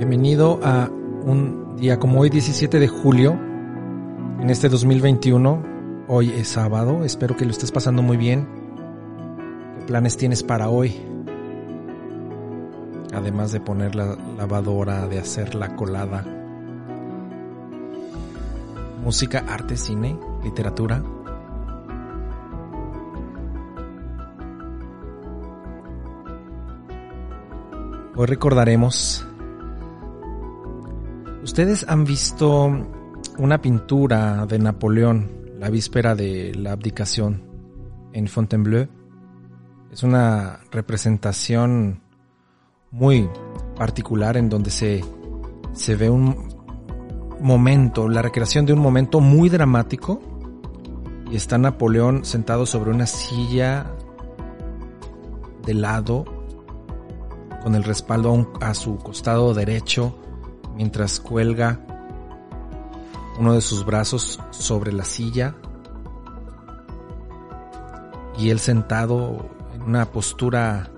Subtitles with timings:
[0.00, 3.32] Bienvenido a un día como hoy, 17 de julio,
[4.40, 6.06] en este 2021.
[6.08, 8.48] Hoy es sábado, espero que lo estés pasando muy bien.
[9.78, 10.98] ¿Qué planes tienes para hoy?
[13.12, 16.24] Además de poner la lavadora, de hacer la colada.
[19.04, 21.02] Música, arte, cine, literatura.
[28.16, 29.26] Hoy recordaremos
[31.50, 32.70] Ustedes han visto
[33.36, 35.28] una pintura de Napoleón
[35.58, 37.42] la víspera de la abdicación
[38.12, 38.86] en Fontainebleau.
[39.90, 42.02] Es una representación
[42.92, 43.28] muy
[43.74, 45.04] particular en donde se,
[45.72, 46.36] se ve un
[47.40, 50.20] momento, la recreación de un momento muy dramático
[51.32, 53.90] y está Napoleón sentado sobre una silla
[55.66, 56.26] de lado
[57.60, 60.14] con el respaldo a, su costado derecho
[60.80, 61.78] mientras cuelga
[63.38, 65.54] uno de sus brazos sobre la silla
[68.38, 70.90] y él sentado en una postura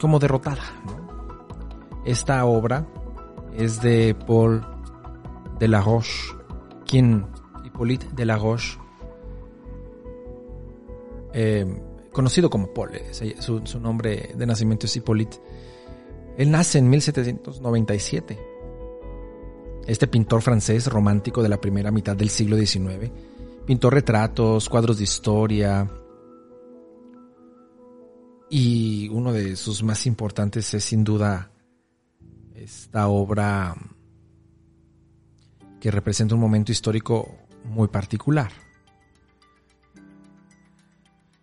[0.00, 0.64] como derrotada.
[2.04, 2.84] Esta obra
[3.54, 4.66] es de Paul
[5.60, 6.34] de la Roche,
[6.84, 7.28] quien
[7.64, 8.76] Hippolyte de la Roche,
[11.32, 11.80] eh,
[12.10, 15.38] conocido como Paul, eh, su nombre de nacimiento es Hippolyte
[16.36, 18.38] él nace en 1797.
[19.86, 23.10] Este pintor francés romántico de la primera mitad del siglo XIX
[23.64, 25.88] pintó retratos, cuadros de historia
[28.48, 31.50] y uno de sus más importantes es sin duda
[32.54, 33.74] esta obra
[35.80, 37.28] que representa un momento histórico
[37.64, 38.50] muy particular.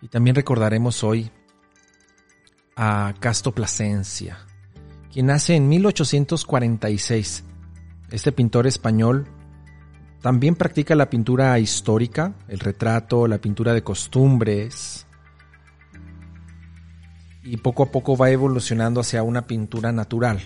[0.00, 1.30] Y también recordaremos hoy
[2.76, 4.38] a Casto Plasencia,
[5.18, 7.42] quien nace en 1846.
[8.12, 9.26] Este pintor español
[10.22, 15.08] también practica la pintura histórica, el retrato, la pintura de costumbres,
[17.42, 20.38] y poco a poco va evolucionando hacia una pintura natural.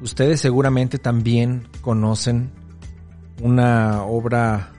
[0.00, 2.50] Ustedes seguramente también conocen
[3.42, 4.72] una obra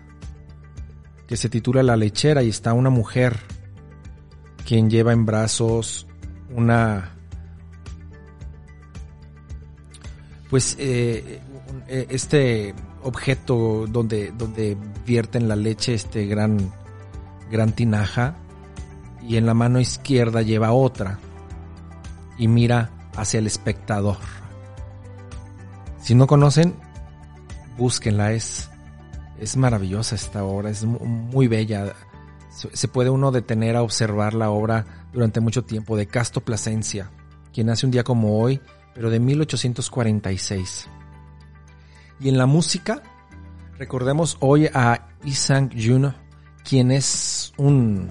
[1.28, 3.38] que se titula La lechera y está una mujer
[4.66, 6.08] quien lleva en brazos
[6.50, 7.21] una
[10.52, 11.40] pues eh,
[11.88, 16.74] eh, este objeto donde, donde vierten la leche, este gran,
[17.50, 18.36] gran tinaja,
[19.26, 21.20] y en la mano izquierda lleva otra
[22.38, 24.18] y mira hacia el espectador.
[26.02, 26.76] Si no conocen,
[27.78, 28.70] búsquenla, es,
[29.40, 31.94] es maravillosa esta obra, es muy bella.
[32.50, 37.10] Se puede uno detener a observar la obra durante mucho tiempo de Casto Plasencia,
[37.54, 38.60] quien hace un día como hoy
[38.94, 40.88] pero de 1846.
[42.19, 43.02] Y en la música,
[43.78, 46.13] recordemos hoy a Isang Jun,
[46.63, 48.09] quien es un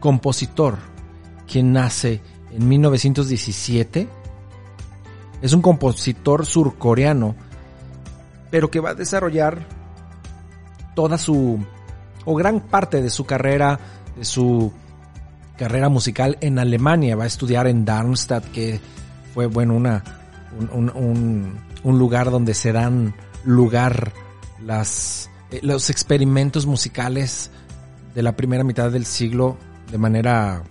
[0.00, 0.76] compositor,
[1.46, 2.20] quien nace
[2.50, 4.08] en 1917.
[5.40, 7.34] Es un compositor surcoreano,
[8.50, 9.66] pero que va a desarrollar
[10.94, 11.58] toda su,
[12.24, 13.80] o gran parte de su carrera,
[14.16, 14.72] de su
[15.56, 17.16] carrera musical en Alemania.
[17.16, 18.80] Va a estudiar en Darmstadt, que
[19.32, 20.02] fue bueno una
[20.70, 24.12] un, lugar donde se dan lugar
[24.60, 27.50] las eh, los experimentos musicales
[28.14, 29.56] de la primera mitad del siglo
[29.90, 30.62] de manera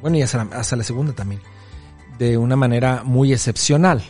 [0.00, 0.44] bueno y hasta
[0.76, 1.40] la, segunda también
[2.18, 4.02] de una manera muy excepcional.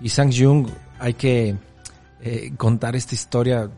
[0.00, 1.56] Y Sang Jung hay que
[2.20, 3.70] eh, contar esta historia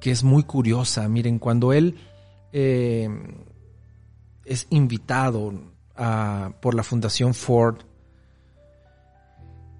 [0.00, 1.08] que es muy curiosa.
[1.08, 1.96] Miren cuando él
[2.52, 3.08] eh,
[4.44, 5.52] es invitado
[6.60, 7.78] por la Fundación Ford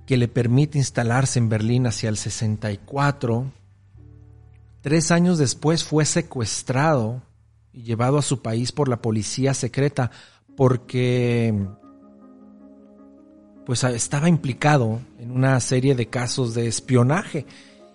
[0.08, 3.52] que le permite instalarse en Berlín hacia el 64.
[4.80, 7.20] Tres años después fue secuestrado
[7.74, 10.10] y llevado a su país por la policía secreta
[10.56, 11.54] porque
[13.66, 17.44] pues estaba implicado en una serie de casos de espionaje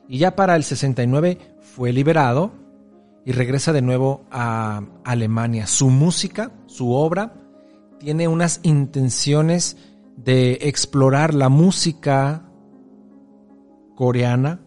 [0.07, 2.51] y ya para el 69 fue liberado
[3.25, 5.65] y regresa de nuevo a Alemania.
[5.65, 7.42] Su música, su obra
[8.03, 9.77] tiene unas intenciones
[10.17, 12.49] de explorar la música
[13.95, 14.59] coreana,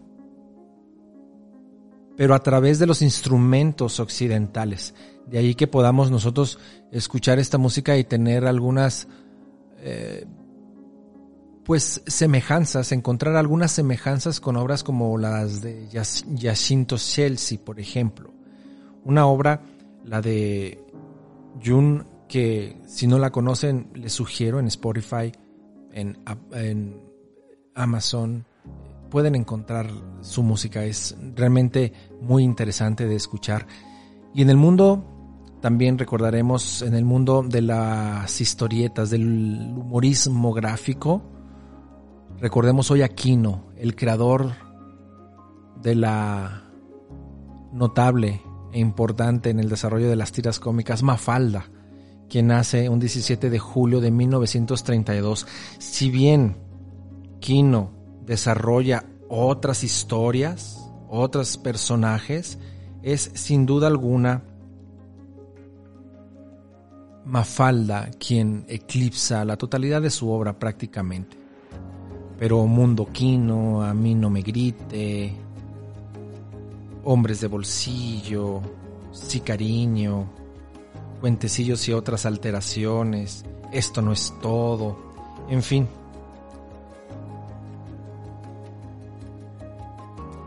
[2.15, 4.95] pero a través de los instrumentos occidentales.
[5.27, 6.57] De ahí que podamos nosotros
[6.91, 9.07] escuchar esta música y tener algunas,
[9.81, 10.25] eh,
[11.63, 15.87] pues, semejanzas, encontrar algunas semejanzas con obras como las de
[16.41, 18.33] Jacinto Chelsea, por ejemplo.
[19.03, 19.61] Una obra,
[20.03, 20.83] la de
[21.63, 25.31] Jun que si no la conocen, les sugiero en Spotify,
[25.91, 26.17] en,
[27.73, 28.45] Amazon,
[29.09, 29.89] pueden encontrar
[30.21, 30.83] su música.
[30.83, 33.67] Es realmente muy interesante de escuchar.
[34.33, 35.05] Y en el mundo,
[35.61, 41.23] también recordaremos, en el mundo de las historietas, del humorismo gráfico,
[42.39, 44.53] recordemos hoy a Kino, el creador
[45.81, 46.63] de la
[47.71, 48.41] notable
[48.73, 51.69] e importante en el desarrollo de las tiras cómicas Mafalda,
[52.29, 55.47] quien nace un 17 de julio de 1932.
[55.79, 56.57] Si bien
[57.39, 57.91] Kino
[58.25, 62.57] desarrolla otras historias, otros personajes,
[63.03, 64.43] es sin duda alguna
[67.25, 71.37] Mafalda quien eclipsa la totalidad de su obra prácticamente.
[72.39, 75.33] Pero Mundo Quino, A mí no me grite,
[77.03, 78.61] Hombres de bolsillo,
[79.11, 80.29] Sí cariño,
[81.21, 84.97] Cuentecillos y otras alteraciones, Esto no es todo,
[85.49, 85.87] en fin,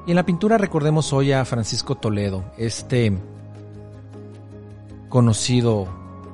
[0.07, 3.17] Y en la pintura recordemos hoy a Francisco Toledo, este
[5.09, 5.87] conocido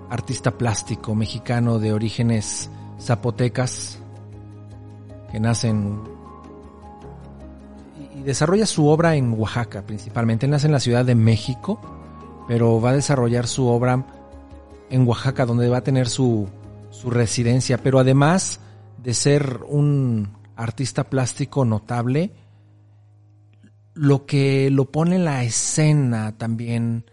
[0.09, 3.99] artista plástico mexicano de orígenes zapotecas,
[5.33, 6.01] que nace en,
[8.15, 10.47] y desarrolla su obra en Oaxaca principalmente.
[10.47, 11.81] Nace en la Ciudad de México,
[12.47, 14.07] pero va a desarrollar su obra
[14.91, 16.49] en Oaxaca, donde va a tener su,
[16.91, 17.79] su residencia.
[17.79, 18.61] Pero además
[19.03, 22.33] de ser un artista plástico notable,
[23.95, 27.11] lo que lo pone en la escena también,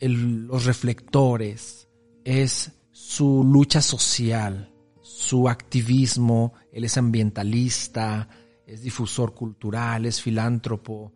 [0.00, 1.88] los reflectores,
[2.24, 4.72] es su lucha social,
[5.02, 8.28] su activismo, él es ambientalista,
[8.66, 11.12] es difusor cultural, es filántropo,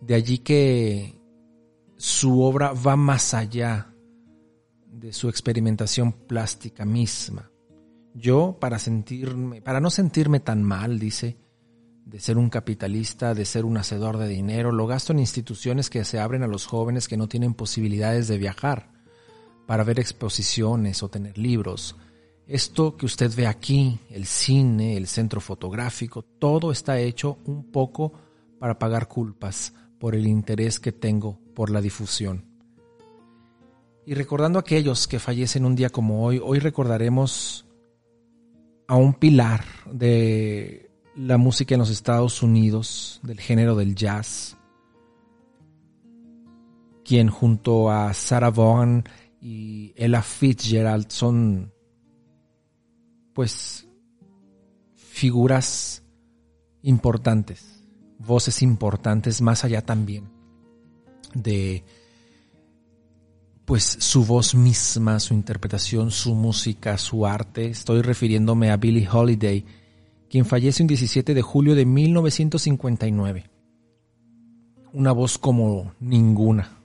[0.00, 1.20] de allí que
[1.96, 3.91] su obra va más allá
[4.92, 7.50] de su experimentación plástica misma.
[8.14, 11.38] Yo, para sentirme, para no sentirme tan mal, dice,
[12.04, 16.04] de ser un capitalista, de ser un hacedor de dinero, lo gasto en instituciones que
[16.04, 18.92] se abren a los jóvenes que no tienen posibilidades de viajar
[19.66, 21.96] para ver exposiciones o tener libros.
[22.46, 28.12] Esto que usted ve aquí, el cine, el centro fotográfico, todo está hecho un poco
[28.58, 32.51] para pagar culpas por el interés que tengo por la difusión.
[34.04, 37.66] Y recordando a aquellos que fallecen un día como hoy, hoy recordaremos
[38.88, 44.56] a un pilar de la música en los Estados Unidos del género del jazz,
[47.04, 49.04] quien junto a Sarah Vaughan
[49.40, 51.72] y Ella Fitzgerald son
[53.34, 53.86] pues
[54.94, 56.02] figuras
[56.82, 57.84] importantes,
[58.18, 60.28] voces importantes más allá también
[61.34, 61.84] de
[63.64, 67.66] pues su voz misma, su interpretación, su música, su arte.
[67.66, 69.64] Estoy refiriéndome a Billie Holiday,
[70.28, 73.50] quien fallece un 17 de julio de 1959.
[74.92, 76.78] Una voz como ninguna,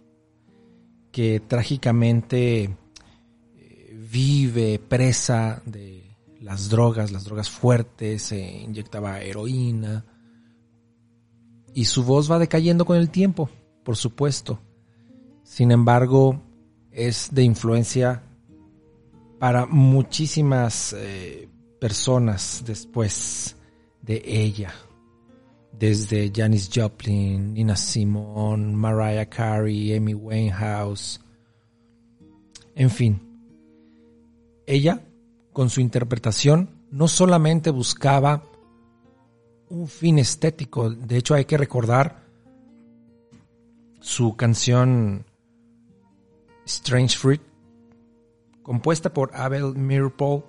[1.12, 2.64] que trágicamente
[3.56, 10.06] eh, vive presa de las drogas, las drogas fuertes, se inyectaba heroína,
[11.74, 13.50] y su voz va decayendo con el tiempo,
[13.84, 14.60] por supuesto.
[15.44, 16.42] Sin embargo,
[16.98, 18.24] es de influencia
[19.38, 21.48] para muchísimas eh,
[21.80, 23.56] personas después
[24.02, 24.74] de ella,
[25.72, 31.22] desde Janis Joplin, Nina Simone, Mariah Carey, Amy Winehouse,
[32.74, 33.22] en fin.
[34.66, 35.04] Ella,
[35.54, 38.44] con su interpretación, no solamente buscaba
[39.70, 42.24] un fin estético, de hecho hay que recordar
[44.00, 45.27] su canción
[46.68, 47.42] Strange Fruit,
[48.62, 50.44] compuesta por Abel Mirpole,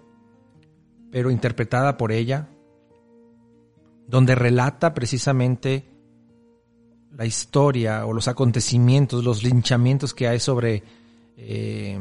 [1.11, 2.49] pero interpretada por ella,
[4.07, 5.89] donde relata precisamente
[7.17, 10.83] la historia o los acontecimientos, los linchamientos que hay sobre
[11.37, 11.99] eh,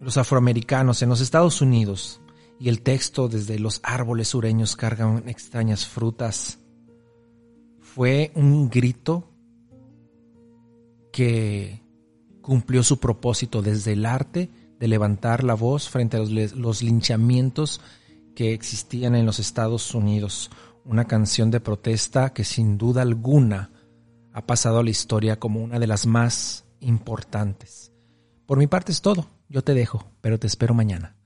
[0.00, 2.20] los afroamericanos en los Estados Unidos.
[2.58, 6.60] Y el texto desde los árboles sureños cargan extrañas frutas.
[7.80, 9.28] Fue un grito
[11.12, 11.81] que
[12.42, 17.80] cumplió su propósito desde el arte de levantar la voz frente a los, linchamientos
[18.34, 20.50] que existían en los Estados Unidos.
[20.84, 23.70] Una canción de protesta que sin duda alguna
[24.32, 27.92] ha pasado a la historia como una de las más importantes.
[28.44, 29.30] Por mi parte es todo.
[29.48, 31.16] Yo te dejo, pero te espero mañana.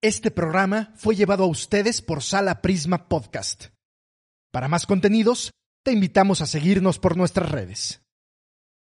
[0.00, 3.66] Este programa fue llevado a ustedes por Sala Prisma Podcast.
[4.52, 5.50] Para más contenidos,
[5.82, 8.05] te invitamos a seguirnos por nuestras redes.